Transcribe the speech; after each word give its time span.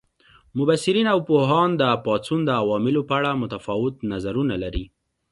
مبصرین 0.57 1.07
او 1.13 1.19
پوهان 1.27 1.69
د 1.81 1.83
پاڅون 2.05 2.39
د 2.45 2.49
عواملو 2.61 3.01
په 3.09 3.13
اړه 3.19 3.39
متفاوت 3.41 3.95
نظرونه 4.11 4.55
لري. 4.63 4.85